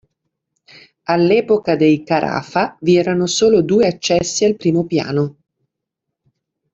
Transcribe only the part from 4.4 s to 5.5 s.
al primo piano.